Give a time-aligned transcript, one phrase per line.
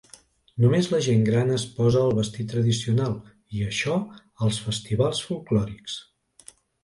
[0.61, 3.13] Només la gent gran es posa el vestit tradicional,
[3.59, 3.99] i això
[4.47, 6.01] als festivals folklòrics.